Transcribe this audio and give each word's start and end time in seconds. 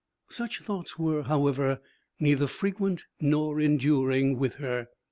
Such 0.31 0.61
thoughts 0.61 0.97
were, 0.97 1.21
however, 1.25 1.79
neither 2.19 2.47
frequent 2.47 3.03
nor 3.19 3.61
enduring 3.61 4.39
with 4.39 4.55
her. 4.55 4.87